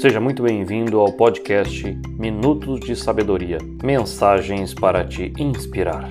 [0.00, 1.82] Seja muito bem-vindo ao podcast
[2.16, 6.08] Minutos de Sabedoria Mensagens para te inspirar.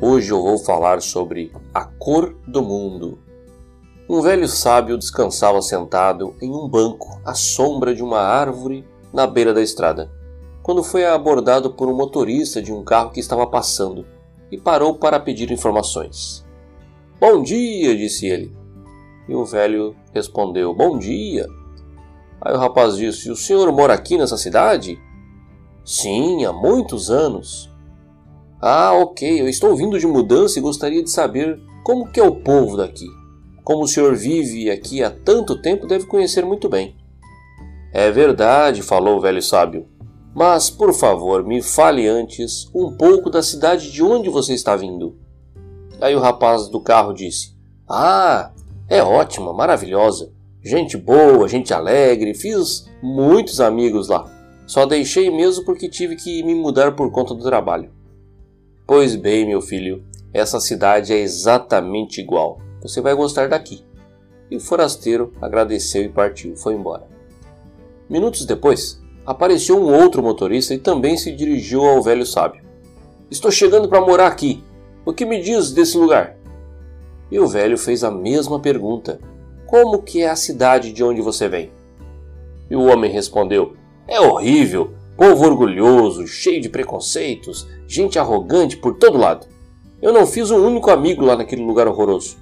[0.00, 3.18] Hoje eu vou falar sobre a cor do mundo.
[4.08, 9.52] Um velho sábio descansava sentado em um banco à sombra de uma árvore na beira
[9.52, 10.08] da estrada,
[10.62, 14.06] quando foi abordado por um motorista de um carro que estava passando
[14.52, 16.46] e parou para pedir informações.
[17.18, 18.54] Bom dia, disse ele.
[19.26, 21.46] E o velho respondeu: Bom dia.
[22.40, 25.00] Aí o rapaz disse: O senhor mora aqui nessa cidade?
[25.84, 27.70] Sim, há muitos anos.
[28.60, 32.36] Ah, ok, eu estou vindo de mudança e gostaria de saber como que é o
[32.36, 33.06] povo daqui.
[33.64, 36.96] Como o senhor vive aqui há tanto tempo, deve conhecer muito bem.
[37.92, 39.86] É verdade, falou o velho sábio.
[40.34, 45.16] Mas, por favor, me fale antes um pouco da cidade de onde você está vindo.
[46.00, 47.54] Aí o rapaz do carro disse:
[47.88, 48.50] Ah,
[48.88, 50.32] é ótima, maravilhosa.
[50.64, 54.30] Gente boa, gente alegre, fiz muitos amigos lá.
[54.66, 57.90] Só deixei mesmo porque tive que me mudar por conta do trabalho.
[58.86, 62.58] Pois bem, meu filho, essa cidade é exatamente igual.
[62.80, 63.84] Você vai gostar daqui.
[64.50, 67.06] E o forasteiro agradeceu e partiu, foi embora.
[68.08, 72.62] Minutos depois, apareceu um outro motorista e também se dirigiu ao velho sábio.
[73.30, 74.62] Estou chegando para morar aqui.
[75.04, 76.36] O que me diz desse lugar?
[77.30, 79.18] E o velho fez a mesma pergunta.
[79.66, 81.70] Como que é a cidade de onde você vem?
[82.70, 83.74] E o homem respondeu:
[84.06, 89.46] É horrível, povo orgulhoso, cheio de preconceitos, gente arrogante por todo lado.
[90.00, 92.36] Eu não fiz um único amigo lá naquele lugar horroroso.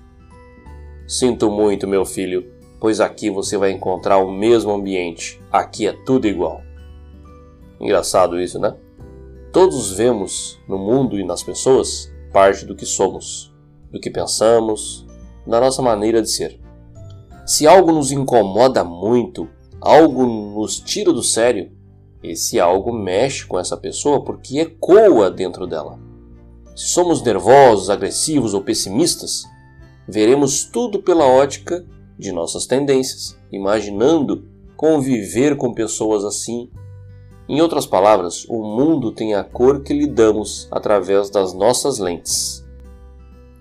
[1.07, 5.41] Sinto muito, meu filho, pois aqui você vai encontrar o mesmo ambiente.
[5.53, 6.63] Aqui é tudo igual.
[7.81, 8.77] Engraçado isso, né?
[9.53, 13.53] Todos vemos no mundo e nas pessoas parte do que somos,
[13.91, 15.07] do que pensamos,
[15.47, 16.61] da nossa maneira de ser.
[17.47, 19.49] Se algo nos incomoda muito,
[19.81, 21.73] algo nos tira do sério,
[22.23, 25.99] esse algo mexe com essa pessoa porque ecoa dentro dela.
[26.77, 29.45] Se somos nervosos, agressivos ou pessimistas,
[30.07, 31.85] veremos tudo pela ótica
[32.19, 36.71] de nossas tendências, imaginando conviver com pessoas assim
[37.51, 42.65] em outras palavras, o mundo tem a cor que lhe damos através das nossas lentes.